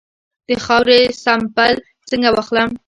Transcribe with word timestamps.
د 0.47 0.49
خاورې 0.65 0.99
سمپل 1.23 1.73
څنګه 2.09 2.29
واخلم؟ 2.31 2.69